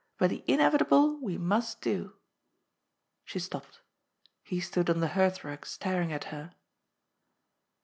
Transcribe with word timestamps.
But 0.17 0.31
the 0.31 0.43
inevitable 0.47 1.19
we 1.21 1.37
must 1.37 1.79
do." 1.79 2.15
She 3.23 3.37
stopped. 3.37 3.81
He 4.41 4.59
stood 4.59 4.89
on 4.89 4.99
the 4.99 5.09
hearthrug 5.09 5.63
staring 5.63 6.11
at 6.11 6.23
her. 6.33 6.55